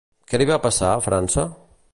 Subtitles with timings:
[0.31, 1.47] Què li va passar a França?